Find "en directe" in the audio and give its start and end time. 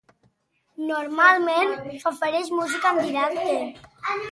2.97-3.57